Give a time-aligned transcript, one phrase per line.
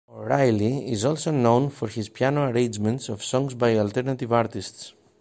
[0.09, 4.93] O'Riley is also known for his piano arrangements of songs by alternative artists.